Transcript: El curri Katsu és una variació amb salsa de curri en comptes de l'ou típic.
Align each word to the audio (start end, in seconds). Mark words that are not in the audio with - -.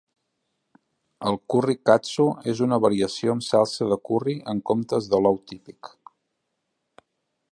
El 1.31 1.35
curri 1.53 1.75
Katsu 1.89 2.25
és 2.53 2.63
una 2.67 2.79
variació 2.87 3.35
amb 3.35 3.45
salsa 3.49 3.89
de 3.93 3.99
curri 4.11 4.35
en 4.55 4.65
comptes 4.73 5.11
de 5.15 5.23
l'ou 5.27 5.41
típic. 5.53 5.95